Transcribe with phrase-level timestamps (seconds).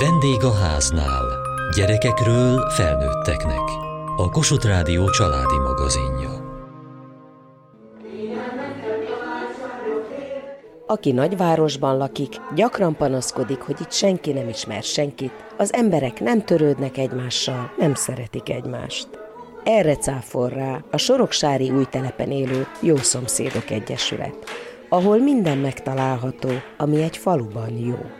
[0.00, 1.24] Vendég a háznál.
[1.76, 3.60] Gyerekekről felnőtteknek.
[4.16, 6.30] A Kossuth Rádió családi magazinja.
[10.86, 16.96] Aki nagyvárosban lakik, gyakran panaszkodik, hogy itt senki nem ismer senkit, az emberek nem törődnek
[16.96, 19.08] egymással, nem szeretik egymást.
[19.64, 24.44] Erre cáfol rá a Soroksári új telepen élő Jó Szomszédok Egyesület,
[24.88, 28.17] ahol minden megtalálható, ami egy faluban jó.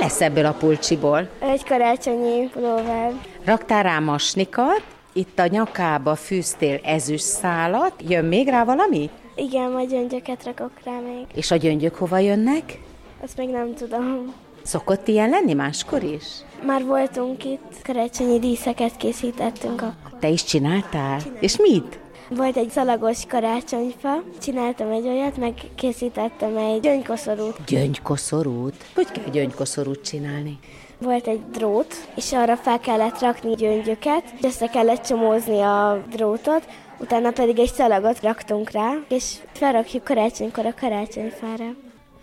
[0.00, 1.28] Lesz ebből a pulcsiból?
[1.38, 3.12] Egy karácsonyi pulóver.
[3.44, 4.82] Raktál rá masnikat,
[5.12, 9.10] itt a nyakába fűztél ezüst szálat, jön még rá valami?
[9.34, 11.26] Igen, majd gyöngyöket rakok rá még.
[11.34, 12.80] És a gyöngyök hova jönnek?
[13.22, 14.34] Azt még nem tudom.
[14.62, 16.24] Szokott ilyen lenni máskor is?
[16.66, 20.18] Már voltunk itt, karácsonyi díszeket készítettünk akkor.
[20.20, 21.20] Te is csináltál?
[21.40, 21.99] És mit?
[22.36, 27.64] Volt egy szalagos karácsonyfa, csináltam egy olyat, meg készítettem egy gyöngykoszorút.
[27.66, 28.74] Gyöngykoszorút?
[28.94, 30.58] Hogy kell gyöngykoszorút csinálni?
[30.98, 36.68] Volt egy drót, és arra fel kellett rakni gyöngyöket, és össze kellett csomózni a drótot,
[36.98, 41.74] utána pedig egy szalagot raktunk rá, és felrakjuk karácsonykor a karácsonyfára.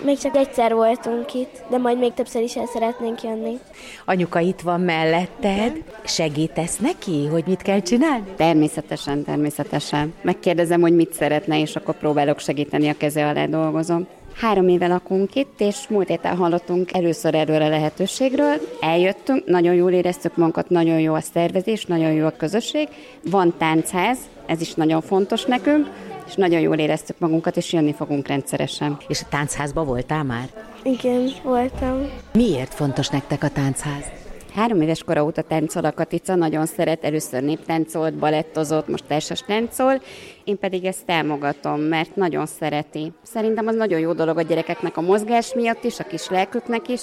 [0.03, 3.59] Még csak egyszer voltunk itt, de majd még többször is el szeretnénk jönni.
[4.05, 8.25] Anyuka itt van melletted, segítesz neki, hogy mit kell csinálni?
[8.35, 10.13] Természetesen, természetesen.
[10.21, 14.07] Megkérdezem, hogy mit szeretne, és akkor próbálok segíteni, a keze alá dolgozom.
[14.35, 18.55] Három éve lakunk itt, és múlt héten hallottunk először erről a lehetőségről.
[18.81, 22.87] Eljöttünk, nagyon jól éreztük magunkat, nagyon jó a szervezés, nagyon jó a közösség.
[23.23, 25.87] Van táncház, ez is nagyon fontos nekünk,
[26.27, 28.97] és nagyon jól éreztük magunkat, és jönni fogunk rendszeresen.
[29.07, 30.49] És a táncházba voltál már?
[30.83, 32.09] Igen, voltam.
[32.33, 34.11] Miért fontos nektek a tánchaz?
[34.57, 40.01] Három éves kora óta táncol a Katica, nagyon szeret, először néptáncolt, balettozott, most társas táncol,
[40.43, 43.11] én pedig ezt támogatom, mert nagyon szereti.
[43.23, 47.01] Szerintem az nagyon jó dolog a gyerekeknek a mozgás miatt is, a kis lelküknek is,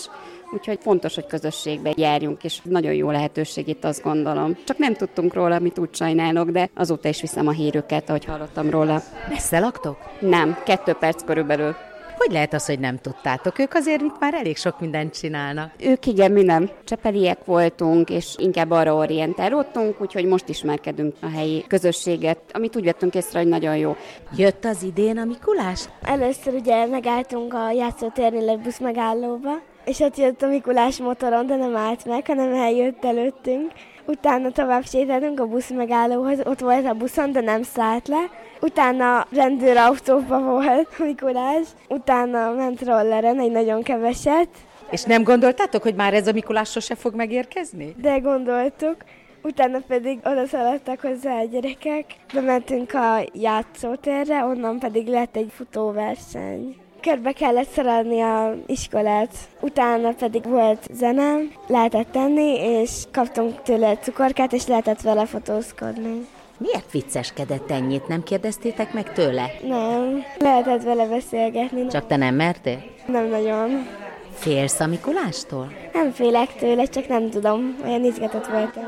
[0.54, 4.56] úgyhogy fontos, hogy közösségbe járjunk, és nagyon jó lehetőség itt azt gondolom.
[4.64, 8.70] Csak nem tudtunk róla, amit úgy sajnálok, de azóta is viszem a hírüket, ahogy hallottam
[8.70, 9.02] róla.
[9.28, 9.96] Messze laktok?
[10.20, 11.74] Nem, kettő perc körülbelül.
[12.16, 13.58] Hogy lehet az, hogy nem tudtátok?
[13.58, 15.70] Ők azért itt már elég sok mindent csinálnak.
[15.78, 16.70] Ők igen, mi nem.
[16.84, 23.14] Csepeliek voltunk, és inkább arra orientálódtunk, úgyhogy most ismerkedünk a helyi közösséget, amit úgy vettünk
[23.14, 23.96] észre, hogy nagyon jó.
[24.36, 25.88] Jött az idén a Mikulás?
[26.02, 29.52] Először ugye megálltunk a játszótérnél egy busz megállóba,
[29.84, 33.72] és ott jött a Mikulás motoron, de nem állt meg, hanem eljött előttünk.
[34.06, 38.30] Utána tovább sétáltunk a busz megállóhoz, ott volt a buszon, de nem szállt le.
[38.60, 44.48] Utána rendőrautóban volt Mikulás, utána ment rolleren egy nagyon keveset.
[44.90, 47.94] És nem gondoltátok, hogy már ez a Mikulás sose fog megérkezni?
[48.00, 48.96] De gondoltuk.
[49.42, 56.76] Utána pedig oda szaladtak hozzá a gyerekek, bementünk a játszótérre, onnan pedig lett egy futóverseny.
[57.04, 64.52] Körbe kellett szaladni a iskolát, utána pedig volt zenem, lehetett tenni, és kaptunk tőle cukorkát,
[64.52, 66.26] és lehetett vele fotózkodni.
[66.58, 68.08] Miért vicceskedett ennyit?
[68.08, 69.50] Nem kérdeztétek meg tőle?
[69.62, 71.86] Nem, lehetett vele beszélgetni.
[71.86, 72.82] Csak te nem mertél?
[73.06, 73.86] Nem nagyon.
[74.34, 75.72] Félsz a Mikulástól?
[75.92, 78.84] Nem félek tőle, csak nem tudom, olyan izgatott voltam.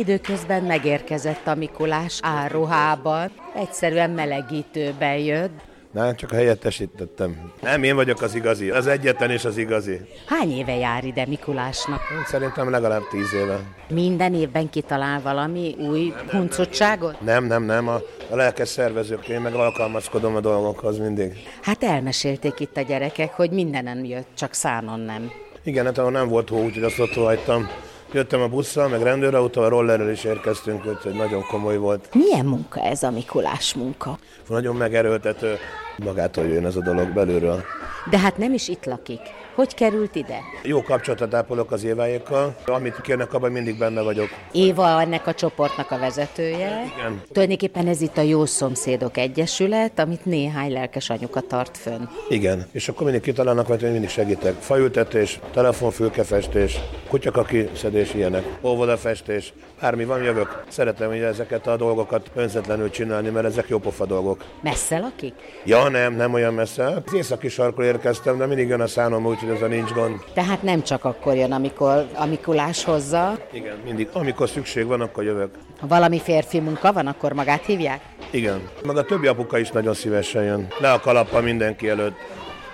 [0.00, 5.50] Időközben megérkezett a Mikulás áruhában, egyszerűen melegítőben jött.
[5.92, 7.52] Nem, csak helyettesítettem.
[7.62, 8.70] Nem, én vagyok az igazi.
[8.70, 10.00] Az egyetlen és az igazi.
[10.26, 12.00] Hány éve jár ide Mikulásnak?
[12.26, 13.60] Szerintem legalább tíz éve.
[13.88, 17.20] Minden évben kitalál valami új huncutságot?
[17.20, 17.88] Nem, nem, nem.
[17.88, 18.00] A,
[18.30, 21.32] a lelkes szervezők, én meg alkalmazkodom a dolgokhoz mindig.
[21.62, 25.30] Hát elmesélték itt a gyerekek, hogy mindenen jött, csak szánon nem.
[25.64, 27.68] Igen, hát ahol nem volt hó, úgyhogy azt ott hagytam.
[28.12, 32.08] Jöttem a busszal, meg rendőrautóval, rollerrel is érkeztünk, úgyhogy nagyon komoly volt.
[32.14, 34.18] Milyen munka ez a Mikulás munka?
[34.48, 35.56] Nagyon megerőltető.
[35.96, 37.64] Magától jön ez a dolog belülről.
[38.10, 39.20] De hát nem is itt lakik.
[39.60, 40.38] Hogy került ide?
[40.62, 42.54] Jó kapcsolatot ápolok az éváékkal.
[42.66, 44.28] Amit kérnek, abban mindig benne vagyok.
[44.52, 46.84] Éva ennek a csoportnak a vezetője.
[46.96, 47.22] Igen.
[47.32, 52.02] Tulajdonképpen ez itt a Jó Szomszédok Egyesület, amit néhány lelkes anyuka tart fönn.
[52.28, 52.66] Igen.
[52.72, 54.54] És akkor mindig kitalálnak, hogy én mindig segítek.
[54.60, 58.44] Fajültetés, telefonfülkefestés, kutyakaki szedés, ilyenek.
[58.62, 60.62] Óvodafestés, bármi van, jövök.
[60.68, 64.44] Szeretem hogy ezeket a dolgokat önzetlenül csinálni, mert ezek jó pofa dolgok.
[64.62, 65.34] Messze lakik?
[65.64, 67.02] Ja, nem, nem olyan messze.
[67.06, 70.24] Az északi sarkról érkeztem, de mindig jön a szánom, úgyhogy ez a nincs gond.
[70.34, 73.38] Tehát nem csak akkor jön, amikor a Mikulás hozza.
[73.52, 74.08] Igen, mindig.
[74.12, 75.50] Amikor szükség van, akkor jövök.
[75.80, 78.00] Ha valami férfi munka van, akkor magát hívják?
[78.30, 78.68] Igen.
[78.84, 80.68] Meg a többi apuka is nagyon szívesen jön.
[80.78, 82.16] Le a kalappa mindenki előtt.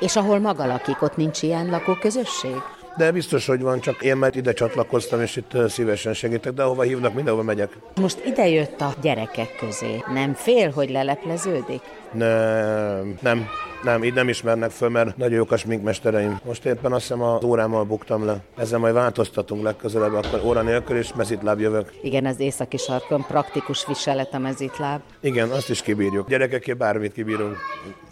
[0.01, 2.57] És ahol maga lakik, ott nincs ilyen lakóközösség?
[2.97, 6.83] De biztos, hogy van, csak én mert ide csatlakoztam, és itt szívesen segítek, de ahova
[6.83, 7.77] hívnak, mindenhova megyek.
[8.01, 10.03] Most ide jött a gyerekek közé.
[10.13, 11.81] Nem fél, hogy lelepleződik?
[12.17, 13.49] Nem, nem.
[13.83, 16.41] Nem, így nem ismernek föl, mert nagyon jók a sminkmestereim.
[16.45, 18.37] Most éppen azt hiszem az órámmal buktam le.
[18.57, 21.93] Ezzel majd változtatunk legközelebb, akkor óra nélkül is mezitláb jövök.
[22.03, 25.01] Igen, az északi sarkon praktikus viselet a mezitláb.
[25.21, 26.29] Igen, azt is kibírjuk.
[26.29, 27.57] Gyerekeké bármit kibírunk.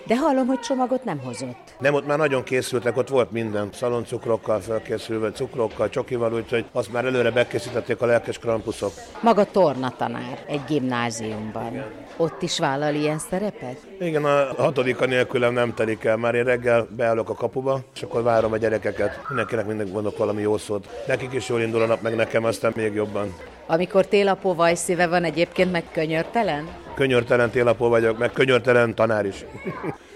[0.07, 1.75] De hallom, hogy csomagot nem hozott.
[1.79, 3.69] Nem, ott már nagyon készültek, ott volt minden.
[3.73, 8.93] Szaloncukrokkal felkészülve, cukrokkal, csokival, úgyhogy azt már előre bekészítették a lelkes krampuszok.
[9.21, 11.71] Maga tornatanár egy gimnáziumban.
[11.71, 11.87] Igen.
[12.17, 13.77] Ott is vállal ilyen szerepet?
[14.01, 16.17] Igen, a hatodika nélkülem nem telik el.
[16.17, 19.21] Már én reggel beállok a kapuba, és akkor várom a gyerekeket.
[19.29, 21.05] Mindenkinek mindig mondok valami jó szót.
[21.07, 23.35] Nekik is jól indul a nap, meg nekem aztán még jobban.
[23.67, 26.69] Amikor télapó vajszíve van egyébként meg könyörtelen?
[26.95, 29.45] Könyörtelen télapó vagyok, meg könyörtelen tanár is.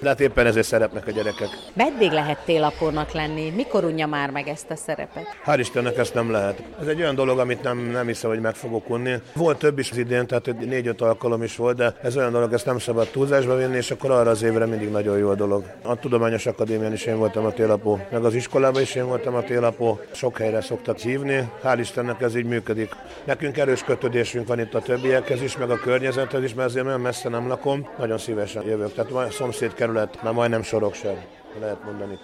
[0.01, 1.49] De hát éppen ezért szeretnek a gyerekek.
[1.75, 3.51] Meddig lehet télapónak lenni?
[3.51, 5.25] Mikor unja már meg ezt a szerepet?
[5.47, 6.63] Hál' Istennek ezt nem lehet.
[6.81, 9.15] Ez egy olyan dolog, amit nem, nem hiszem, hogy meg fogok unni.
[9.35, 12.67] Volt több is az idén, tehát négy-öt alkalom is volt, de ez olyan dolog, ezt
[12.67, 15.65] nem szabad túlzásba vinni, és akkor arra az évre mindig nagyon jó a dolog.
[15.83, 19.43] A Tudományos Akadémián is én voltam a télapó, meg az iskolában is én voltam a
[19.43, 20.01] télapó.
[20.13, 22.93] Sok helyre szoktak hívni, hál' Istennek ez így működik.
[23.25, 27.01] Nekünk erős kötődésünk van itt a többiekhez is, meg a környezethez is, mert azért olyan
[27.01, 28.95] messze nem lakom, nagyon szívesen jövök.
[28.95, 31.15] Tehát a szomszéd kerület, már majdnem sorok sem,
[31.61, 32.19] lehet mondani.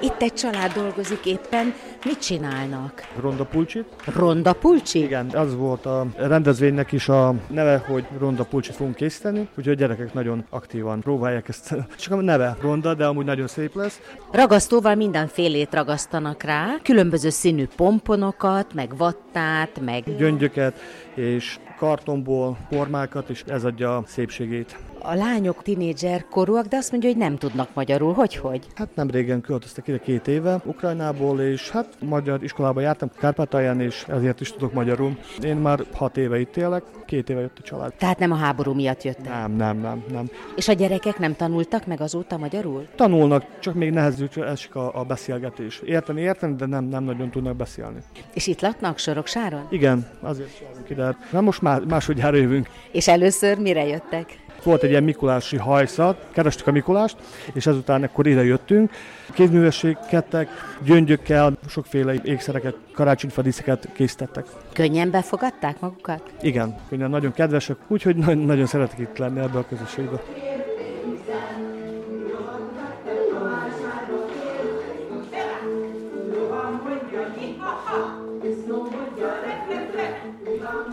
[0.00, 1.74] Itt egy család dolgozik éppen.
[2.06, 3.08] Mit csinálnak?
[3.20, 3.84] Ronda Pulcsit.
[4.14, 5.02] Ronda Pulcsi?
[5.02, 9.74] Igen, az volt a rendezvénynek is a neve, hogy Ronda Pulcsit fogunk készíteni, úgyhogy a
[9.76, 11.74] gyerekek nagyon aktívan próbálják ezt.
[12.00, 14.00] Csak a neve Ronda, de amúgy nagyon szép lesz.
[14.32, 20.16] Ragasztóval mindenfélét ragasztanak rá, különböző színű pomponokat, meg vattát, meg...
[20.16, 20.78] Gyöngyöket,
[21.14, 27.08] és kartonból formákat, és ez adja a szépségét a lányok tinédzser korúak, de azt mondja,
[27.10, 28.12] hogy nem tudnak magyarul.
[28.12, 28.66] Hogy, hogy?
[28.74, 34.04] Hát nem régen költöztek ide két éve Ukrajnából, és hát magyar iskolába jártam Kárpátalján, és
[34.08, 35.18] ezért is tudok magyarul.
[35.42, 37.94] Én már hat éve itt élek, két éve jött a család.
[37.94, 39.24] Tehát nem a háború miatt jöttek?
[39.24, 40.30] Nem, nem, nem, nem.
[40.56, 42.86] És a gyerekek nem tanultak meg azóta magyarul?
[42.94, 45.80] Tanulnak, csak még nehezül esik a, a beszélgetés.
[45.84, 47.98] Érteni, érteni, de nem, nem nagyon tudnak beszélni.
[48.34, 49.66] És itt laknak Soroksáron?
[49.70, 51.16] Igen, azért jövünk ide.
[51.30, 52.68] Na most már másodjára jövünk.
[52.92, 54.44] És először mire jöttek?
[54.62, 57.16] Volt egy ilyen Mikulási hajszat, kerestük a Mikulást,
[57.52, 58.90] és ezután akkor ide jöttünk.
[59.32, 60.48] Kézművességkedtek,
[60.84, 64.46] gyöngyökkel, sokféle ékszereket, karácsonyfadíszeket készítettek.
[64.72, 66.22] Könnyen befogadták magukat?
[66.40, 70.22] Igen, könnyen, nagyon kedvesek, úgyhogy nagyon, nagyon szeretek itt lenni ebbe a közösségbe.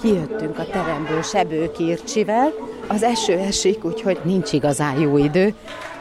[0.03, 2.51] Kijöttünk a teremből Sebő Kircsivel,
[2.87, 5.53] az eső esik, úgyhogy nincs igazán jó idő.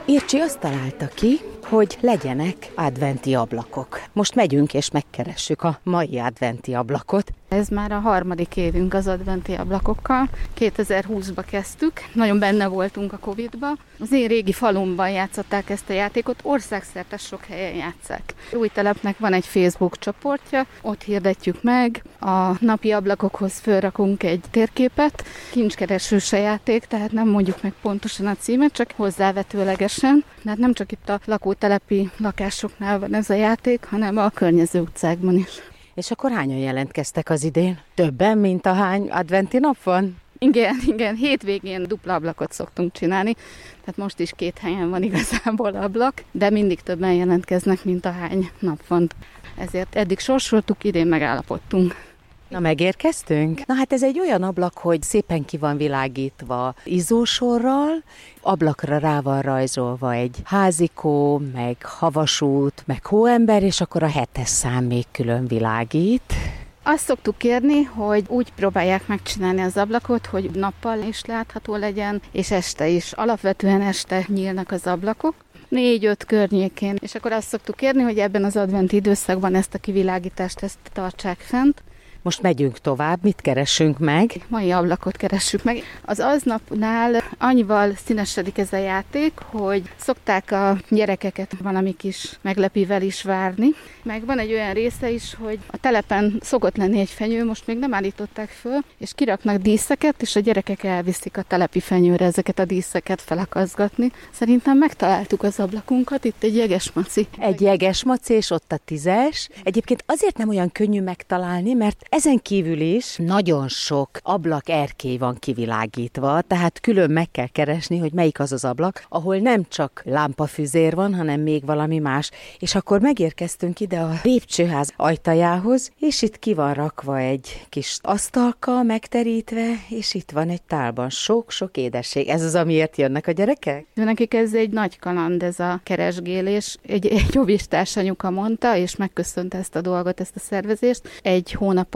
[0.05, 4.01] Ircsi azt találta ki, hogy legyenek adventi ablakok.
[4.13, 7.31] Most megyünk és megkeressük a mai adventi ablakot.
[7.53, 10.29] Ez már a harmadik évünk az adventi ablakokkal.
[10.59, 13.77] 2020-ba kezdtük, nagyon benne voltunk a Covid-ba.
[13.99, 18.35] Az én régi falumban játszották ezt a játékot, országszerte sok helyen játszák.
[18.53, 25.25] Új telepnek van egy Facebook csoportja, ott hirdetjük meg, a napi ablakokhoz fölrakunk egy térképet,
[25.51, 30.25] kincskeresős játék, tehát nem mondjuk meg pontosan a címet, csak hozzávetőlegesen.
[30.43, 35.37] Tehát nem csak itt a lakótelepi lakásoknál van ez a játék, hanem a környező utcákban
[35.37, 35.72] is.
[35.95, 37.79] És akkor hányan jelentkeztek az idén?
[37.95, 40.17] Többen, mint a hány adventi nap van?
[40.39, 43.33] Igen, igen, hétvégén dupla ablakot szoktunk csinálni,
[43.81, 48.51] tehát most is két helyen van igazából ablak, de mindig többen jelentkeznek, mint a hány
[48.59, 49.09] nap van.
[49.57, 52.12] Ezért eddig sorsoltuk, idén megállapodtunk.
[52.53, 53.67] Na megérkeztünk?
[53.67, 58.03] Na hát ez egy olyan ablak, hogy szépen ki van világítva izzósorral,
[58.41, 64.85] ablakra rá van rajzolva egy házikó, meg havasút, meg hóember, és akkor a hetes szám
[64.85, 66.35] még külön világít.
[66.83, 72.51] Azt szoktuk kérni, hogy úgy próbálják megcsinálni az ablakot, hogy nappal is látható legyen, és
[72.51, 73.13] este is.
[73.13, 75.35] Alapvetően este nyílnak az ablakok
[75.69, 76.97] négy-öt környékén.
[77.01, 81.39] És akkor azt szoktuk kérni, hogy ebben az adventi időszakban ezt a kivilágítást ezt tartsák
[81.39, 81.83] fent.
[82.23, 84.33] Most megyünk tovább, mit keresünk meg?
[84.49, 85.83] Mai ablakot keressük meg.
[86.05, 93.23] Az aznapnál annyival színesedik ez a játék, hogy szokták a gyerekeket valami kis meglepivel is
[93.23, 93.69] várni.
[94.03, 97.79] Meg van egy olyan része is, hogy a telepen szokott lenni egy fenyő, most még
[97.79, 102.65] nem állították föl, és kiraknak díszeket, és a gyerekek elviszik a telepi fenyőre ezeket a
[102.65, 104.13] díszeket felakazgatni.
[104.31, 107.27] Szerintem megtaláltuk az ablakunkat, itt egy jeges maci.
[107.39, 109.49] Egy jeges maci, és ott a tízes.
[109.63, 115.37] Egyébként azért nem olyan könnyű megtalálni, mert Ezen kívül is nagyon sok ablak erkély van
[115.39, 120.95] kivilágítva, tehát külön meg kell keresni, hogy melyik az az ablak, ahol nem csak lámpafüzér
[120.95, 122.31] van, hanem még valami más.
[122.59, 128.83] És akkor megérkeztünk ide a lépcsőház ajtajához, és itt ki van rakva egy kis asztalka
[128.83, 132.29] megterítve, és itt van egy tálban sok-sok édesség.
[132.29, 133.87] Ez az, amiért jönnek a gyerekek?
[133.95, 136.77] Nekik ez egy nagy kaland, ez a keresgélés.
[136.83, 141.03] Egy, egy óvistás anyuka mondta, és megköszönte ezt a dolgot, ezt a szervezést.
[141.23, 141.53] Egy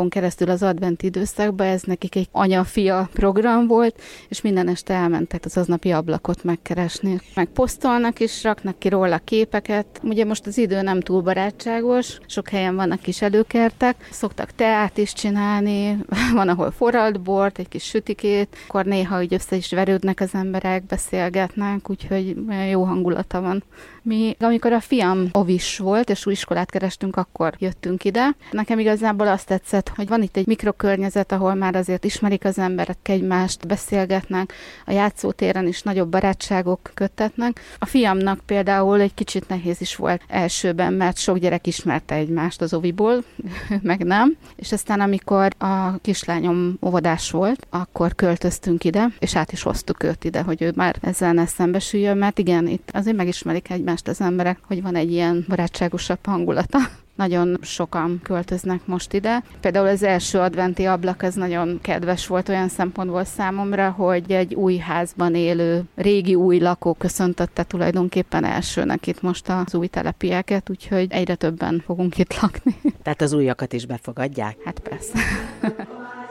[0.07, 5.45] hónapon keresztül az advent időszakban ez nekik egy anya-fia program volt, és minden este elmentek
[5.45, 7.21] az aznapi ablakot megkeresni.
[7.35, 9.87] Meg posztolnak is, raknak ki róla képeket.
[10.03, 15.13] Ugye most az idő nem túl barátságos, sok helyen vannak kis előkertek, szoktak teát is
[15.13, 15.99] csinálni,
[16.35, 20.87] van, ahol forralt bort, egy kis sütikét, akkor néha úgy össze is verődnek az emberek,
[20.87, 22.37] beszélgetnek, úgyhogy
[22.71, 23.63] jó hangulata van.
[24.09, 28.37] Mi, amikor a fiam ovis volt, és új iskolát kerestünk, akkor jöttünk ide.
[28.51, 32.97] Nekem igazából azt tetszett, hogy van itt egy mikrokörnyezet, ahol már azért ismerik az emberek
[33.03, 34.53] egymást, beszélgetnek,
[34.87, 37.61] a játszótéren is nagyobb barátságok köttetnek.
[37.79, 42.75] A fiamnak például egy kicsit nehéz is volt elsőben, mert sok gyerek ismerte egymást az
[42.75, 43.25] oviból,
[43.83, 44.37] meg nem.
[44.57, 50.25] És aztán, amikor a kislányom óvodás volt, akkor költöztünk ide, és át is hoztuk őt
[50.25, 54.27] ide, hogy ő már ezzel ne szembesüljön, mert igen, itt azért megismerik egymást egymást az
[54.27, 56.79] emberek, hogy van egy ilyen barátságosabb hangulata.
[57.17, 59.43] Nagyon sokan költöznek most ide.
[59.61, 64.77] Például az első adventi ablak az nagyon kedves volt olyan szempontból számomra, hogy egy új
[64.77, 71.35] házban élő régi új lakó köszöntötte tulajdonképpen elsőnek itt most az új telepieket, úgyhogy egyre
[71.35, 72.77] többen fogunk itt lakni.
[73.03, 74.57] Tehát az újakat is befogadják?
[74.65, 75.19] Hát persze.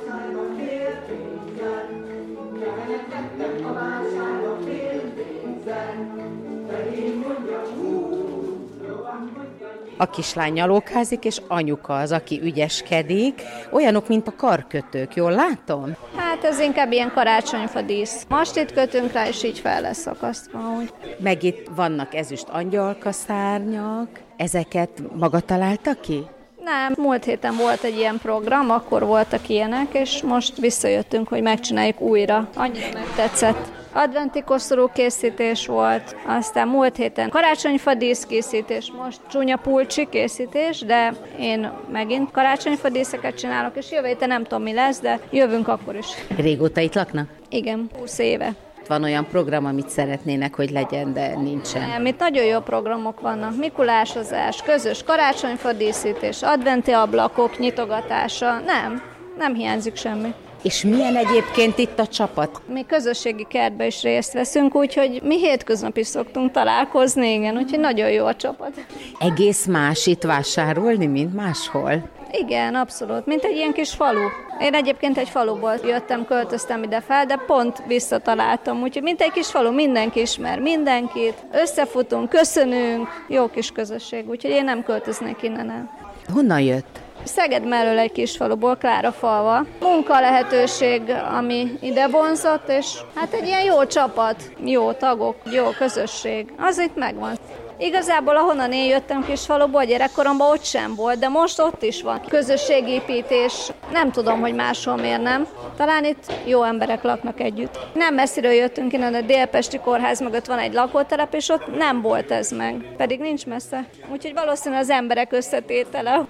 [9.97, 13.41] A kislány nyalókázik, és anyuka az, aki ügyeskedik.
[13.71, 15.95] Olyanok, mint a karkötők, jól látom?
[16.15, 18.25] Hát ez inkább ilyen karácsonyfa dísz.
[18.29, 20.59] Most itt kötünk rá, és így fel lesz akasztva.
[20.77, 20.93] Úgy.
[21.19, 24.07] Meg itt vannak ezüst angyalkaszárnyak.
[24.37, 26.25] Ezeket maga találta ki?
[26.63, 32.01] Nem, múlt héten volt egy ilyen program, akkor voltak ilyenek, és most visszajöttünk, hogy megcsináljuk
[32.01, 32.49] újra.
[32.55, 40.79] Annyira megtetszett adventi koszorú készítés volt, aztán múlt héten karácsonyfa díszkészítés, most csúnya pulcsi készítés,
[40.79, 45.67] de én megint karácsonyfa díszeket csinálok, és jövő héten nem tudom mi lesz, de jövünk
[45.67, 46.07] akkor is.
[46.37, 47.29] Régóta itt laknak?
[47.49, 48.53] Igen, 20 éve
[48.87, 51.89] van olyan program, amit szeretnének, hogy legyen, de nincsen.
[51.89, 53.57] Nem, itt nagyon jó programok vannak.
[53.57, 58.59] Mikulásozás, közös karácsonyfa díszítés, adventi ablakok nyitogatása.
[58.59, 59.01] Nem,
[59.37, 60.33] nem hiányzik semmi.
[60.65, 62.62] És milyen egyébként itt a csapat?
[62.67, 68.10] Mi közösségi kertbe is részt veszünk, úgyhogy mi hétköznap is szoktunk találkozni, igen, úgyhogy nagyon
[68.10, 68.86] jó a csapat.
[69.19, 72.10] Egész más itt vásárolni, mint máshol?
[72.31, 74.27] Igen, abszolút, mint egy ilyen kis falu.
[74.60, 79.48] Én egyébként egy faluból jöttem, költöztem ide fel, de pont visszataláltam, úgyhogy mint egy kis
[79.48, 85.89] falu, mindenki ismer mindenkit, összefutunk, köszönünk, jó kis közösség, úgyhogy én nem költöznék innen el.
[86.34, 87.04] Honnan jött?
[87.25, 89.65] Szeged mellől egy kis faluból, Klára falva.
[89.79, 91.01] Munka lehetőség,
[91.38, 96.96] ami ide vonzott, és hát egy ilyen jó csapat, jó tagok, jó közösség, az itt
[96.96, 97.38] megvan.
[97.77, 102.22] Igazából ahonnan én jöttem kis faluból, gyerekkoromban ott sem volt, de most ott is van.
[102.27, 105.48] Közösségépítés, nem tudom, hogy máshol miért nem.
[105.77, 107.79] Talán itt jó emberek laknak együtt.
[107.94, 112.32] Nem messziről jöttünk innen, a Délpesti kórház mögött van egy lakótelep, és ott nem volt
[112.32, 112.94] ez meg.
[112.98, 113.86] Pedig nincs messze.
[114.12, 116.25] Úgyhogy valószínűleg az emberek összetétele.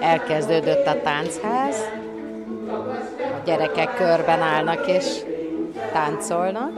[0.00, 1.76] Elkezdődött a táncház,
[3.18, 5.06] a gyerekek körben állnak és
[5.92, 6.70] táncolnak.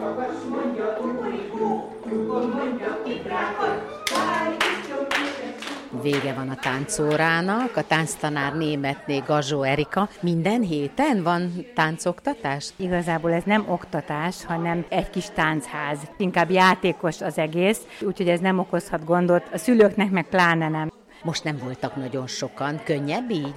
[6.03, 10.09] Vége van a táncórának, a tánctanár németné Gazsó Erika.
[10.21, 12.71] Minden héten van táncoktatás?
[12.77, 15.99] Igazából ez nem oktatás, hanem egy kis táncház.
[16.17, 20.92] Inkább játékos az egész, úgyhogy ez nem okozhat gondot, a szülőknek meg pláne nem.
[21.23, 22.81] Most nem voltak nagyon sokan.
[22.85, 23.55] Könnyebb így?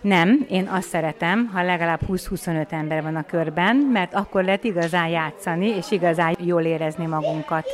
[0.00, 5.08] Nem, én azt szeretem, ha legalább 20-25 ember van a körben, mert akkor lehet igazán
[5.08, 7.66] játszani, és igazán jól érezni magunkat.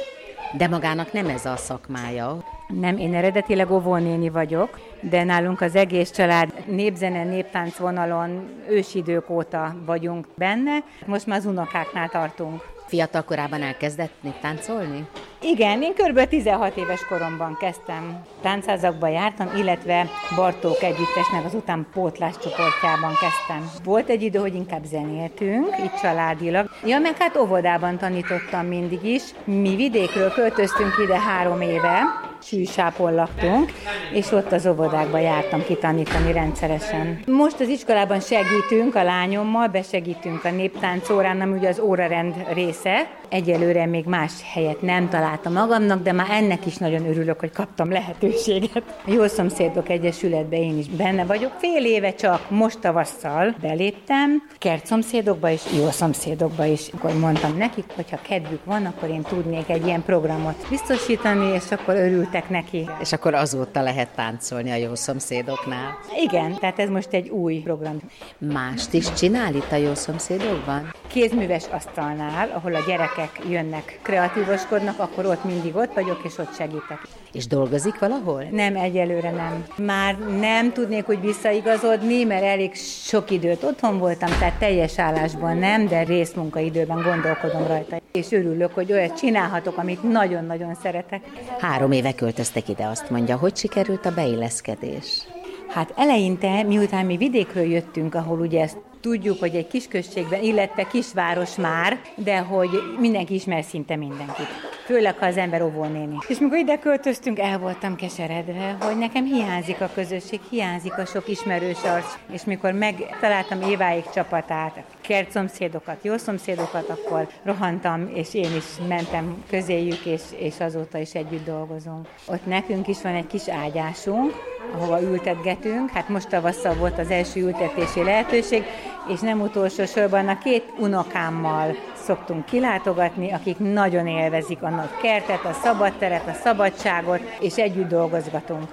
[0.56, 2.44] De magának nem ez a szakmája.
[2.68, 9.76] Nem, én eredetileg óvónéni vagyok, de nálunk az egész család népzene, néptánc vonalon ősidők óta
[9.86, 10.78] vagyunk benne.
[11.06, 12.62] Most már az unokáknál tartunk.
[12.90, 15.06] Fiatal korában elkezdett táncolni?
[15.40, 16.28] Igen, én kb.
[16.28, 18.22] 16 éves koromban kezdtem.
[18.42, 20.06] Táncházakba jártam, illetve
[20.36, 23.70] Bartók együttesnek az után pótlás csoportjában kezdtem.
[23.84, 26.70] Volt egy idő, hogy inkább zenéltünk, itt családilag.
[26.84, 29.22] Ja, meg hát óvodában tanítottam mindig is.
[29.44, 32.02] Mi vidékről költöztünk ide három éve,
[32.42, 33.72] sűsápon laktunk,
[34.12, 37.20] és ott az óvodákba jártam kitanítani rendszeresen.
[37.26, 43.19] Most az iskolában segítünk a lányommal, besegítünk a néptánc órán, ami ugye az órarend része.
[43.30, 47.90] Egyelőre még más helyet nem találtam magamnak, de már ennek is nagyon örülök, hogy kaptam
[47.90, 48.82] lehetőséget.
[49.06, 51.52] A Jó Szomszédok Egyesületbe én is benne vagyok.
[51.58, 56.88] Fél éve csak most tavasszal beléptem, kertszomszédokba és jó szomszédokba is.
[56.92, 61.70] Akkor mondtam nekik, hogy ha kedvük van, akkor én tudnék egy ilyen programot biztosítani, és
[61.70, 62.88] akkor örültek neki.
[63.00, 65.98] És akkor azóta lehet táncolni a jó szomszédoknál.
[66.22, 67.96] Igen, tehát ez most egy új program.
[68.38, 70.94] Mást is csinál itt a jó szomszédokban?
[71.06, 72.84] Kézműves asztalnál, ahol a
[73.20, 77.06] gyerekek jönnek, kreatívoskodnak, akkor ott mindig ott vagyok, és ott segítek.
[77.32, 78.44] És dolgozik valahol?
[78.50, 79.64] Nem, egyelőre nem.
[79.86, 85.86] Már nem tudnék úgy visszaigazodni, mert elég sok időt otthon voltam, tehát teljes állásban nem,
[85.86, 88.00] de részmunkaidőben gondolkodom rajta.
[88.12, 91.22] És örülök, hogy olyat csinálhatok, amit nagyon-nagyon szeretek.
[91.58, 93.36] Három éve költöztek ide, azt mondja.
[93.36, 95.26] Hogy sikerült a beilleszkedés?
[95.68, 101.56] Hát eleinte, miután mi vidékről jöttünk, ahol ugye ezt tudjuk, hogy egy kisközségben, illetve kisváros
[101.56, 104.46] már, de hogy mindenki ismer szinte mindenkit.
[104.84, 106.16] Főleg, ha az ember óvónéni.
[106.28, 111.28] És mikor ide költöztünk, el voltam keseredve, hogy nekem hiányzik a közösség, hiányzik a sok
[111.28, 112.14] ismerős arc.
[112.32, 119.44] És mikor megtaláltam Éváik csapatát, kert szomszédokat, jó szomszédokat, akkor rohantam, és én is mentem
[119.50, 122.08] közéjük, és, és azóta is együtt dolgozunk.
[122.26, 124.32] Ott nekünk is van egy kis ágyásunk,
[124.74, 125.90] ahova ültetgetünk.
[125.90, 128.64] Hát most tavasszal volt az első ültetési lehetőség,
[129.08, 135.44] és nem utolsó sorban a két unokámmal szoktunk kilátogatni, akik nagyon élvezik a nagy kertet,
[135.44, 138.68] a szabadteret, a szabadságot, és együtt dolgozgatunk.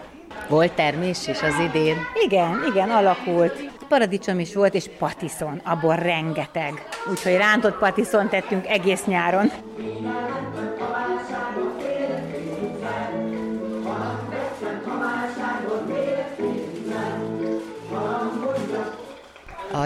[0.50, 1.96] Volt termés is az idén?
[2.26, 3.76] Igen, igen, alakult.
[3.88, 6.88] Paradicsom is volt, és patiszon, abból rengeteg.
[7.10, 9.52] Úgyhogy rántott patiszon tettünk egész nyáron.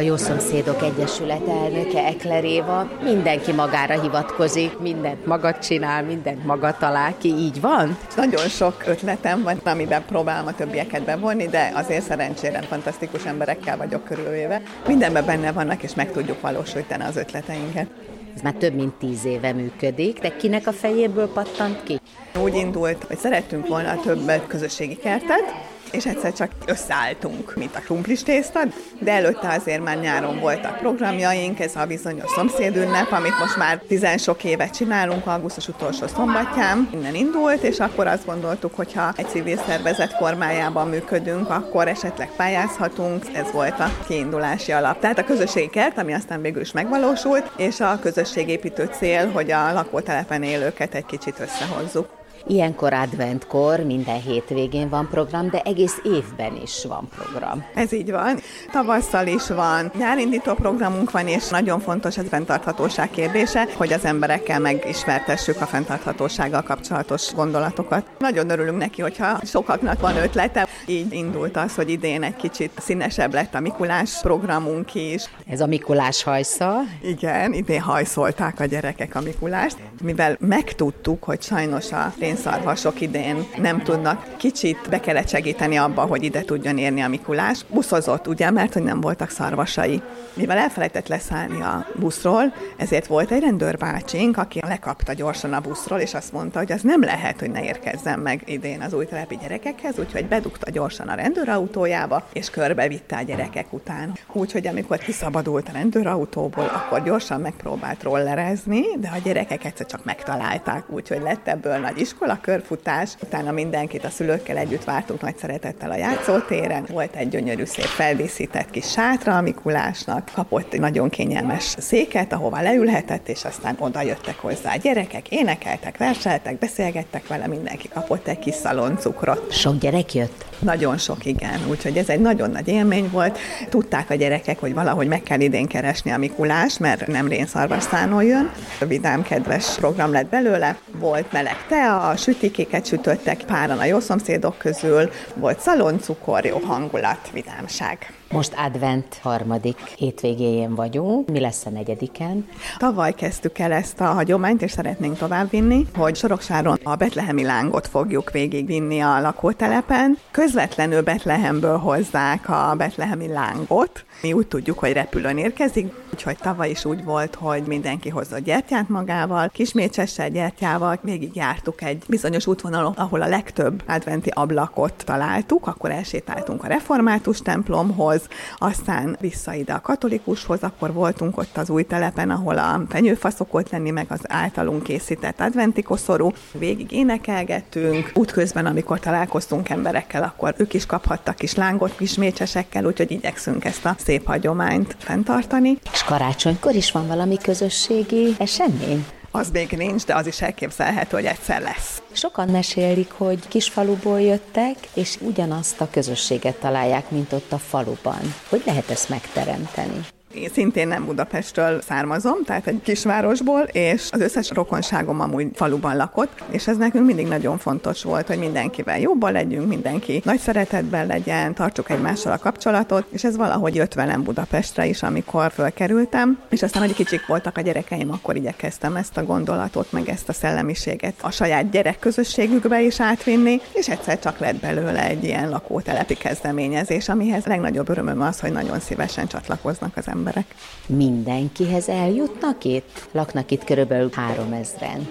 [0.01, 7.17] A Jó Szomszédok Egyesület elnöke Ekleréva mindenki magára hivatkozik, mindent maga csinál, mindent maga talál
[7.17, 7.97] ki, így van?
[8.15, 14.03] Nagyon sok ötletem van, amiben próbálom a többieket bevonni, de azért szerencsére fantasztikus emberekkel vagyok
[14.03, 14.61] körülvéve.
[14.87, 17.87] Mindenben benne vannak, és meg tudjuk valósítani az ötleteinket.
[18.35, 21.99] Ez már több mint tíz éve működik, de kinek a fejéből pattant ki?
[22.43, 25.53] Úgy indult, hogy szerettünk volna több közösségi kertet,
[25.91, 28.59] és egyszer csak összeálltunk, mint a krumplis tészta,
[28.99, 34.17] de előtte azért már nyáron voltak programjaink, ez a bizonyos szomszédünnep, amit most már tizen
[34.17, 39.27] sok éve csinálunk, augusztus utolsó szombatján, innen indult, és akkor azt gondoltuk, hogy ha egy
[39.27, 44.99] civil szervezet formájában működünk, akkor esetleg pályázhatunk, ez volt a kiindulási alap.
[44.99, 49.73] Tehát a közösségi kert, ami aztán végül is megvalósult, és a közösségépítő cél, hogy a
[49.73, 52.20] lakótelepen élőket egy kicsit összehozzuk.
[52.47, 57.65] Ilyenkor adventkor minden hétvégén van program, de egész évben is van program.
[57.73, 58.39] Ez így van.
[58.71, 64.59] Tavasszal is van, nyárindító programunk van, és nagyon fontos ez fenntarthatóság kérdése, hogy az emberekkel
[64.59, 68.05] megismertessük a fenntarthatósággal kapcsolatos gondolatokat.
[68.19, 70.67] Nagyon örülünk neki, hogyha sokaknak van ötlete.
[70.85, 75.29] Így indult az, hogy idén egy kicsit színesebb lett a Mikulás programunk is.
[75.47, 76.79] Ez a Mikulás hajsza?
[77.01, 83.81] Igen, idén hajszolták a gyerekek a Mikulást, mivel megtudtuk, hogy sajnos a rénszarvasok idén nem
[83.81, 84.37] tudnak.
[84.37, 87.65] Kicsit be kellett segíteni abba, hogy ide tudjon érni a Mikulás.
[87.69, 90.01] Buszozott, ugye, mert hogy nem voltak szarvasai.
[90.33, 96.13] Mivel elfelejtett leszállni a buszról, ezért volt egy rendőrbácsink, aki lekapta gyorsan a buszról, és
[96.13, 99.99] azt mondta, hogy az nem lehet, hogy ne érkezzen meg idén az új telepi gyerekekhez,
[99.99, 104.13] úgyhogy bedugta gyorsan a rendőrautójába, és körbevitte a gyerekek után.
[104.31, 110.89] Úgyhogy amikor kiszabadult a rendőrautóból, akkor gyorsan megpróbált rollerezni, de a gyerekek egyszer csak megtalálták,
[110.89, 115.95] úgyhogy lett ebből nagy iskola, körfutás, utána mindenkit a szülőkkel együtt vártunk nagy szeretettel a
[115.95, 116.85] játszótéren.
[116.89, 122.61] Volt egy gyönyörű szép feldíszített kis sátra a Mikulásnak, kapott egy nagyon kényelmes széket, ahova
[122.61, 128.39] leülhetett, és aztán oda jöttek hozzá a gyerekek, énekeltek, verseltek, beszélgettek vele, mindenki kapott egy
[128.39, 129.53] kis szaloncukrot.
[129.53, 130.45] Sok gyerek jött?
[130.59, 131.59] Nagyon sok, igen.
[131.69, 133.37] Úgyhogy ez egy nagyon nagy élmény volt.
[133.69, 138.51] Tudták a gyerekek, hogy valahogy meg kell idén keresni a Mikulás, mert nem rénszarvasztánól jön.
[138.87, 140.77] Vidám, kedves program lett belőle.
[140.91, 148.20] Volt meleg tea, sütikéket sütöttek páran a jó szomszédok közül, volt szaloncukor, jó hangulat, vidámság.
[148.31, 151.29] Most advent harmadik hétvégéjén vagyunk.
[151.29, 152.47] Mi lesz a negyediken?
[152.77, 158.31] Tavaly kezdtük el ezt a hagyományt, és szeretnénk továbbvinni, hogy Soroksáron a betlehemi lángot fogjuk
[158.31, 160.17] végigvinni a lakótelepen.
[160.31, 164.05] Közvetlenül Betlehemből hozzák a betlehemi lángot.
[164.21, 168.89] Mi úgy tudjuk, hogy repülőn érkezik, úgyhogy tavaly is úgy volt, hogy mindenki hozza gyertyát
[168.89, 175.91] magával, kismécsessel gyertyával, végig jártuk egy bizonyos útvonalon, ahol a legtöbb adventi ablakot találtuk, akkor
[175.91, 178.20] elsétáltunk a református templomhoz,
[178.57, 183.69] aztán vissza ide a katolikushoz, akkor voltunk ott az új telepen, ahol a fenyőfa szokott
[183.69, 186.31] lenni, meg az általunk készített adventi koszorú.
[186.51, 193.11] Végig énekelgettünk, útközben, amikor találkoztunk emberekkel, akkor ők is kaphattak kis lángot, kis mécsesekkel, úgyhogy
[193.11, 195.77] igyekszünk ezt a szép hagyományt fenntartani.
[195.93, 199.05] És karácsonykor is van valami közösségi esemény?
[199.31, 202.01] Az még nincs, de az is elképzelhető, hogy egyszer lesz.
[202.11, 208.33] Sokan mesélik, hogy kisfaluból jöttek, és ugyanazt a közösséget találják, mint ott a faluban.
[208.49, 210.05] Hogy lehet ezt megteremteni?
[210.33, 216.43] Én szintén nem Budapestről származom, tehát egy kisvárosból, és az összes rokonságom amúgy faluban lakott,
[216.49, 221.53] és ez nekünk mindig nagyon fontos volt, hogy mindenkivel jobban legyünk, mindenki nagy szeretetben legyen,
[221.53, 226.83] tartsuk egymással a kapcsolatot, és ez valahogy jött velem Budapestre is, amikor fölkerültem, és aztán,
[226.83, 231.31] hogy kicsik voltak a gyerekeim, akkor igyekeztem ezt a gondolatot, meg ezt a szellemiséget a
[231.31, 237.89] saját gyerekközösségükbe is átvinni, és egyszer csak lett belőle egy ilyen lakótelepi kezdeményezés, amihez legnagyobb
[237.89, 240.55] örömöm az, hogy nagyon szívesen csatlakoznak az emberek emberek.
[240.85, 243.07] Mindenkihez eljutnak itt?
[243.11, 245.07] Laknak itt körülbelül három ezren.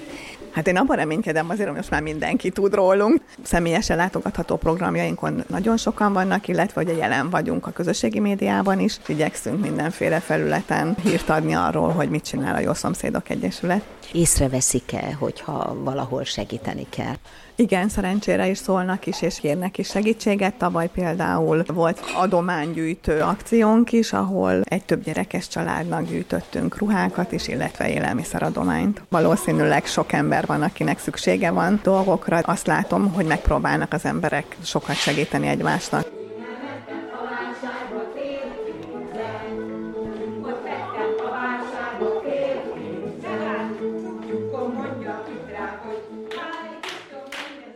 [0.51, 3.20] Hát én abban reménykedem azért, hogy most már mindenki tud rólunk.
[3.42, 8.99] Személyesen látogatható programjainkon nagyon sokan vannak, illetve hogy jelen vagyunk a közösségi médiában is.
[9.07, 13.83] Igyekszünk mindenféle felületen hírt adni arról, hogy mit csinál a Jó Szomszédok Egyesület.
[14.12, 17.14] Észreveszik-e, hogyha valahol segíteni kell?
[17.61, 20.55] Igen, szerencsére is szólnak is, és kérnek is segítséget.
[20.55, 27.90] Tavaly például volt adománygyűjtő akciónk is, ahol egy több gyerekes családnak gyűjtöttünk ruhákat is, illetve
[27.90, 29.03] élelmiszeradományt.
[29.09, 32.38] Valószínűleg sok ember van, akinek szüksége van dolgokra.
[32.38, 36.19] Azt látom, hogy megpróbálnak az emberek sokat segíteni egymásnak.